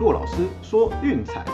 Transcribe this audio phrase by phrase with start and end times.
[0.00, 1.44] 骆老师说运彩。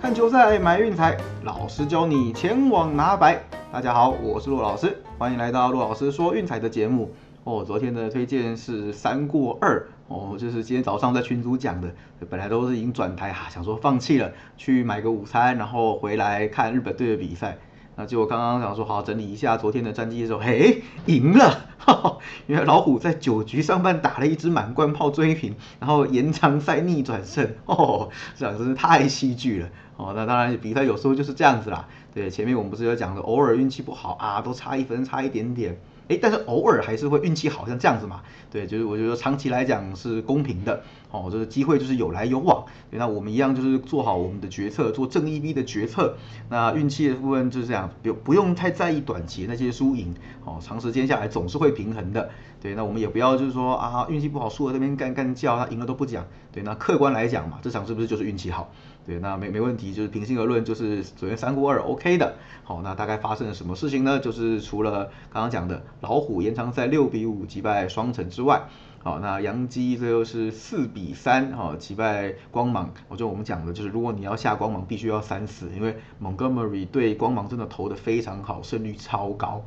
[0.00, 3.42] 看球赛买运彩，老师教你前往拿白。
[3.72, 7.10] 大家好，我是骆老师，欢迎来到骆老师说运彩的节目。
[7.42, 11.92] 哦，昨天的推荐是三过二哦，就是今天早上在群组讲的，
[12.30, 17.58] 本来都是已经转台哈，想说放弃了，去买个午餐，然后回来看日本队的比赛。
[17.96, 21.65] 那结果刚刚想说好整理一下昨天的战绩的时候，嘿，赢了！
[22.46, 29.68] 原来老虎在九局上半打了一支满贯炮追平，然后延长赛逆转胜， 哦，这样真是太戏剧了。
[29.96, 31.88] 哦，那当然比赛有时候就是这样子啦。
[32.14, 35.78] 对，前面我们不是有讲的，偶尔运气不好啊，都差一分，差一点点。
[36.08, 38.22] 哎，但是偶尔还是会运气好，像这样子嘛。
[38.50, 40.82] 对，就是我觉得长期来讲是公平的。
[41.10, 42.64] 哦，这个机会就是有来有往。
[42.90, 46.16] 对那我们一样就是做好我们的决策，做正一 B 的决策。
[46.48, 50.14] 那运气的部分就是这样，不不用太在意短期那些输赢。
[50.44, 52.30] 哦，长时间下来总是会平衡的。
[52.60, 56.24] 对，那我们也不要就是说啊，运气不好输了这边干干叫，他赢了都不讲。
[56.52, 58.70] 对，那客观来讲嘛，这场是不是就是运气好？
[59.06, 62.34] 对，那没没问题，就是平心而论，就是昨天三过二 OK 的。
[62.64, 64.18] 好，那大概发生了什么事情呢？
[64.18, 68.62] 就是除了刚刚讲的老虎延长赛六比五击败双城之外，
[69.04, 72.92] 好，那杨基最后是四比三哈击败光芒。
[73.08, 79.62] 我觉得我们讲的就是，如果你要下光芒，必须要三四，因为 Montgomery 对光芒真的投的非常好，胜率超高。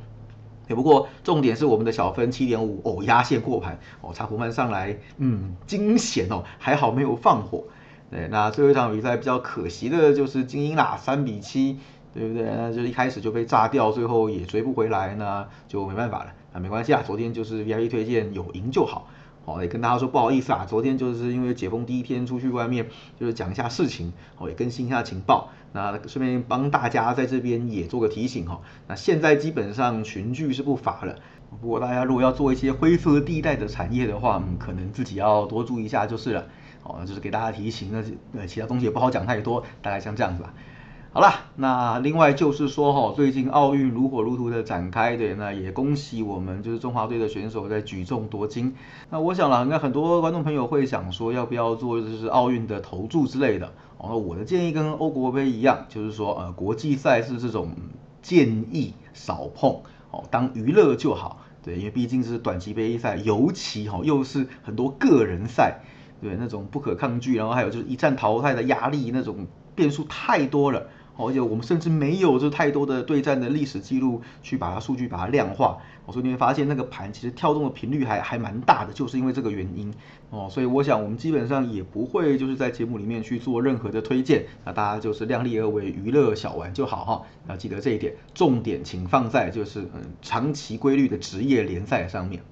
[0.68, 7.64] 也不过重点是我们的小分七点五哦压线过盘哦，查普曼上来嗯惊险哦，还好没有放火。
[8.10, 11.78] 对，那最后一场比赛比较可惜的就是精英啦，三比七，
[12.12, 12.42] 对不对？
[12.42, 16.32] 那就一开始就被炸掉，最后也追不回来，那就没办法了。
[16.52, 19.08] 那没关系啊，昨天就是 VIP 推荐有赢就好。
[19.46, 22.88] 哦，也跟大家说不好意思啊，昨天就是因为解封第一天出去外面，
[23.18, 25.50] 就是讲一下事情，哦，也更新一下情报。
[25.72, 28.60] 那顺便帮大家在这边也做个提醒哈。
[28.88, 31.16] 那现在基本上群聚是不罚了，
[31.60, 36.46] 不过大家如果要做一些灰色地带的产业的话，嗯，可能自己要多注意一下就是了。
[36.82, 40.54] 哦，就是给大家提醒，那呃其他东西也不好讲太多，大概像这样子吧。
[41.12, 48.74] 好了，那另外就是说哈，最近奥运如火如荼的展开，对，那也恭喜我们就是中华队的选手在举重夺金。
[49.10, 53.72] 那我想了，应该很多观众朋友会想说，要不要做就是奥运的投注之类的。
[53.98, 57.72] 哦，我的建议跟欧国杯一样，就是说呃国际赛事这种
[58.22, 65.80] 建议少碰，哦当娱乐就好，对，因为毕竟是短期杯赛，尤其哈又是很多个人赛。
[66.22, 75.78] 对，那种不可抗拒，然后还有就是一战淘汰的压力，那种变数太多了，而且我们甚至没有就太多的对战的历史记录去把它数据把它量化，
[76.10, 79.92] 所以你会发现那个盘其实跳动的频率还还蛮大的，就是因为这个原因
[80.30, 92.42] 哦，所以我想我们基本上也不会就是在节目里面去做任何的推荐，那大家就是量力而为，娱乐小玩就好哈，要记得这一点，重点请放在就是嗯长期规律的职业联赛上面。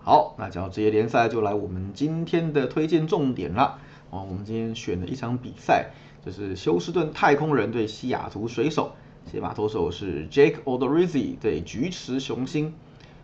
[0.00, 3.78] 好，那讲到职业联赛，就来我们今天的推荐重点了。
[4.10, 5.90] 哦，我们今天选了一场比赛，
[6.24, 8.92] 就是休斯顿太空人对西雅图水手，
[9.30, 12.74] 先发投手是 Jake Odorizzi 对菊池雄星。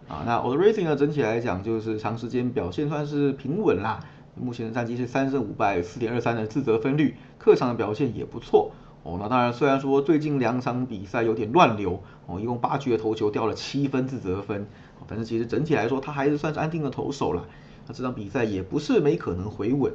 [0.08, 4.00] 啊，那 Odorizzi 呢，整体来讲就是长时间表现算是平稳啦。
[4.36, 8.72] 目前的战绩是三胜五败，四点二三的自责分率，客场的表现也不错。
[9.02, 14.66] 哦，那当然，虽然说最近两场比赛有点乱流，哦，一共八局的投球掉了七分自责分。
[15.06, 17.46] 但是其实整体来说，他还是算是安定的投手了。
[17.86, 19.92] 那这场比赛也不是没可能回稳。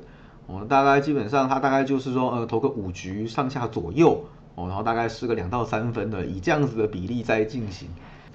[0.51, 7.87] 哦，大概基本上他大概就是说，呃，投个五局上下左右，哦，然后大概是个两到三分的，以这样子的比例在进行。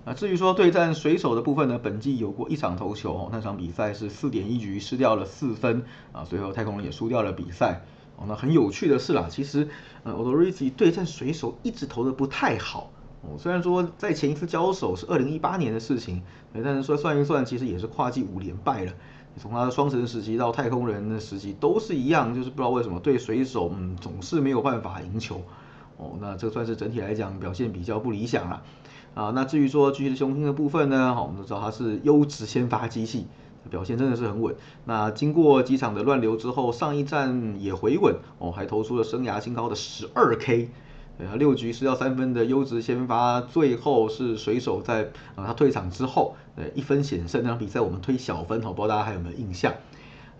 [0.04, 5.82] 啊，至于说对战水手的部分呢，本季有过一场投球，哦，那场比赛是四点一局失掉了四分，
[6.12, 7.80] 啊，随后太空人也输掉了比赛。
[8.16, 9.66] 哦，那很有趣的是啦，其实，
[10.04, 12.92] 呃 o d o r i z i 对战水手一直投的不太好。
[13.22, 18.92] 哦，虽然说在前一次交手是二零一八年的事情，但是说算一算，其实也是跨季五连败了。
[19.36, 25.42] 从他的双神时期到太空人的时期都是一样，就是不知道为什么对水手，嗯，总是没有办法赢球。
[25.96, 28.62] 哦，那这算是整体来讲表现比较不理想了。
[29.14, 33.26] 啊，那至于说巨的雄心的部分呢，好，我们都知道他是优质先发机器，
[33.70, 34.56] 表现真的是很稳。
[34.84, 40.68] 那经过几场的乱流之后，上一站也回稳，哦，还投出了生涯新高的十二 K。
[41.18, 49.72] 呃，六局失掉三分的优质先发，最后是水手在呃他退场之后，呃一分险胜那场比赛我们推小分，好，不知道大家还有没有印象？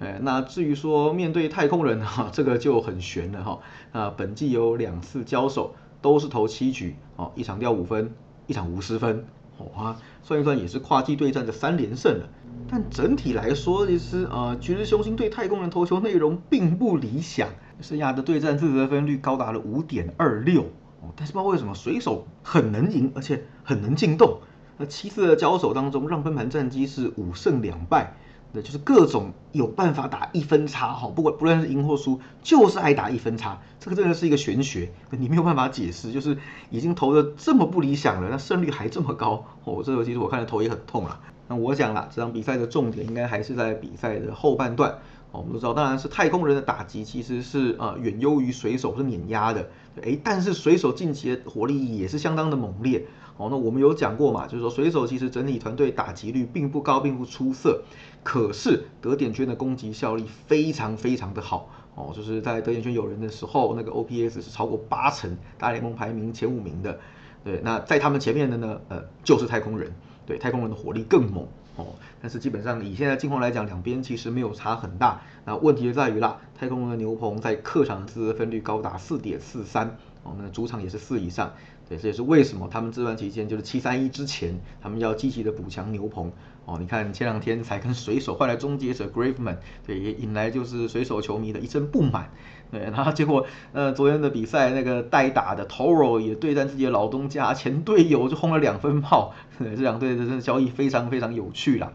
[0.01, 3.61] 哎，那至于说面对太空人哈，这个就很悬了哈。
[3.93, 8.13] 那本季有两次交手都是投七局，哦，一场掉五分，
[8.49, 9.25] 一场无失分，
[9.59, 12.29] 哦啊，算一算也是跨季对战的三连胜了。
[12.69, 17.49] 但整体来说，其实呃，其实雄心对太空人投球内容并不理想，
[17.81, 20.63] 生涯的对战自得分率高达了五点二六。
[21.01, 24.39] 哦，但是不知道为什么水手很能赢，而且很能进洞。
[24.77, 28.15] 那七次的交手当中，让分盘战绩是五胜两败。
[28.55, 36.39] 对，就是各种有办法打一分差哈，不管不论是赢或输，就是爱打一分差，这个真的是一个玄学， 你没有办法解释，就是
[36.71, 41.21] 已经投的这么不理想了，那胜率还这么高，哦，这个其实我看的头也很痛啊。
[41.49, 44.99] 那我想啦，这场比赛的重点应该还是在比赛的后半段。
[45.39, 49.69] 我们都知道，当然是太空人的打击其实是呃远优于水手是碾压的，
[50.03, 53.05] 哎，但是水手近期的火力也是相当的猛烈。
[53.37, 57.83] 哦，那我们有讲过嘛，就是说水手其实整体团队打击率并不高，并不出色，
[58.23, 61.69] 可是德点圈的攻击效率非常非常的好。
[61.97, 66.99] 哦，就是在德点圈有人的时候，那个 OPS 是超过八成，大联盟排名前五名的。
[67.43, 69.93] 对，那在他们前面的呢，呃，就是太空人。
[70.27, 71.47] 对，太空人的火力更猛。
[71.77, 71.87] 哦，
[72.23, 75.21] 但是基本上以现在近况来讲，两边其实没有差很大。
[75.45, 81.53] 那问题就在于啦，太空人的牛棚在客场自得分率高达四点四三，哦，那主场也是四以上。
[81.89, 86.33] 对，这也是为什么他们这段期间就是七三一之前，他们要积极的补强牛棚。
[86.65, 92.31] 哦，你看前两天才跟水手换来终结者 Graveman，对，也引来就是水手球迷的一阵不满。
[92.71, 99.35] 对，然后结果呃昨天的比赛那个代打的 Toro 也对战自己的老东家前队友就轰了两分炮。
[99.59, 101.93] 对，这两队的这交易非常非常有趣啦。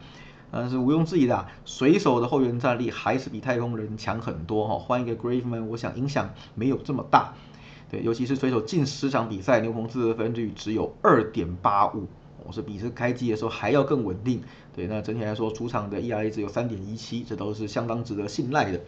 [0.51, 4.77] 但是毋庸置疑的，水手的后援战力还是比太空人强很多哈。
[4.77, 7.33] 换一个 Graveman，我想影响没有这么大。
[7.89, 12.07] 对，尤其是水手近十场比赛牛棚自得分率只有二点八五，
[12.45, 14.41] 我是比这开机的时候还要更稳定。
[14.75, 18.79] 对，那整体来说主场的 ERA 只有三点一七，这都是相当值得信赖的。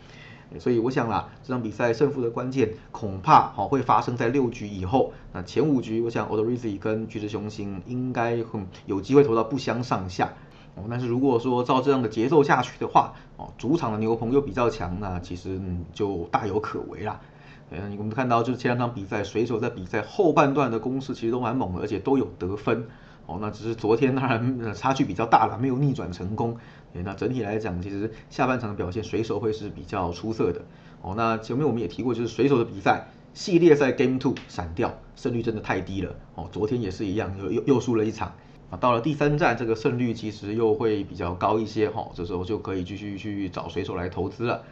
[0.59, 5.13] 所以我想啦，这场比赛胜负的关键恐怕好会发生在六局以后。
[5.31, 10.33] 那前五局，我想 o d o r i z i 跟橘子雄心应该很有机会投到不相上下。
[10.75, 15.59] 哦，但是如果说照这样的节奏下去的话，哦，主场的牛棚又比较强，那其实
[15.93, 17.19] 就大有可为啦。
[17.71, 22.85] 嗯，我们看到就是前两场比赛，水手在比赛后半段的攻势其实都蛮猛的，而且都有得分。
[23.27, 26.57] 哦，那只是昨天当然差距比较大了，没有逆转成功。
[26.91, 30.61] 那整体来讲，其实下半场的表现，水手会是比较出色的。
[31.01, 36.13] 哦，那前面我们也提过，就是水手的比赛系列赛 Game Two 闪掉，胜率真的太低了。
[36.35, 38.33] 哦，昨天也是一样，又又又输了一场。
[38.69, 41.89] 啊，到了第三站，这个胜率其实又会比较高一些。
[41.89, 44.63] 哈，这时候就可以继续去找水手来投资了。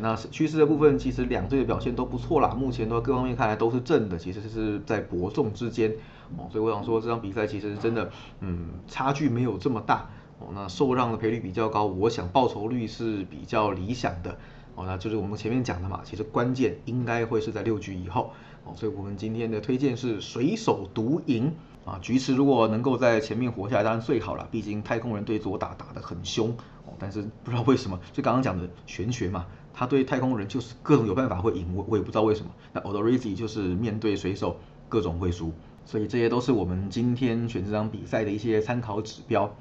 [0.00, 5.92] 那趋势的部分，其实两队的表现都不错啦，目前的各方面看来都是正的，其实是在伯仲之间。
[6.36, 8.10] 哦，所以我想说这场比赛其实真的，
[8.40, 10.08] 嗯，差距没有这么大。
[10.38, 14.38] 哦，那受让的赔率比较高，我想报酬率是比较理想的。
[14.74, 18.32] 哦，那就是我们前面讲的嘛，其实关键应该会是在六局以后。
[18.64, 21.52] 哦，所以我们今天的推荐是水手独赢。
[21.84, 26.48] 啊，菊池如果能够在前面活下来当然最好了，毕竟太空人对左打打得很凶。
[26.86, 29.44] 哦，但是不知道为什么，就刚刚讲的玄学嘛。
[29.74, 32.50] 他对太空人就是各种有办法会赢，我我也不知道为什么。
[32.72, 34.56] 那 o d o r i z i 就是面对水手
[34.88, 35.52] 各种会输，
[35.84, 39.54] 所以这些都是我们今天选这场比赛的一些参考指标。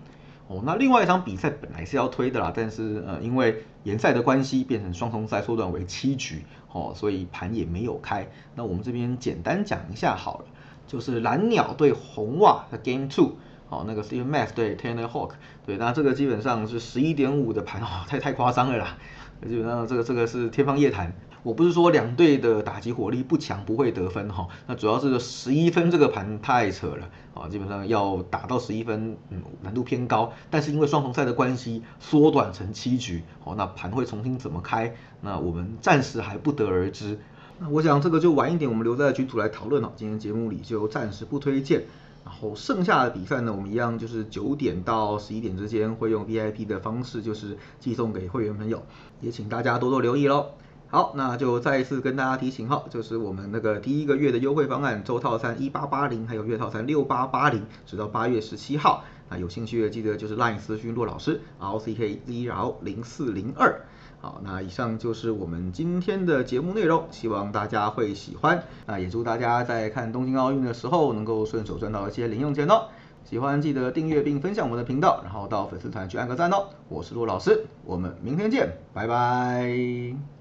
[0.48, 6.44] 哦，那另外一场比赛本来是要推的啦，但是呃因为延赛的关系变成双重赛缩短为七局，
[6.74, 8.28] 哦，所以盘也没有开。
[8.56, 10.46] 那我们这边简单讲一下好了，
[10.88, 13.36] 就是蓝鸟对红袜的 Game Two，
[13.70, 15.32] 哦，那个 Steve Math 对 Tanner Hawk，
[15.66, 18.98] 对，那这个基本上是十一点五的盘，哦，太太夸张了啦。
[19.48, 21.14] 基本上这个这个是天方夜谭。
[21.44, 30.32] 我不是说两队的打击火力不强不会得分哈，那主要是十一分这个盘太扯了啊，基本上要打到十一分，嗯，难度偏高。
[30.52, 34.94] 但是因为双重赛的关系，缩短成七局，哦，那盘会重新怎么开？
[35.22, 37.18] 那我们暂时还不得而知。
[37.58, 39.92] 那我想这个就晚一点，我们留在群组来讨论哦。
[39.96, 41.86] 今天节目里就暂时不推荐。
[42.24, 48.84] 然后剩下的比赛呢，我们一样就是九点到十一点之间会用 VIP 的方式，就是寄送给会员朋友，
[49.22, 50.52] 也请大家多多留意喽。
[50.88, 59.04] 好，那就再一次跟大家提醒哈，就是我们那个第一个月的优惠方案，周套餐一八八零，还有月套餐六八八零，直到八月十七号。
[59.30, 63.82] 那有兴趣的记得就是 LINE 私讯骆老师，R C K Z R 零四零二。
[64.22, 68.64] 好，那以上就是我们今天的节目内容，希望大家会喜欢。
[68.86, 72.84] 那也祝大家在看东京奥运的时候能够顺手赚到一些零用钱哦。
[73.24, 76.68] 喜欢记得订阅并分享我们的频道，然后到粉丝团去按个赞哦。
[76.88, 80.41] 我是陆老师，我们明天见，拜拜。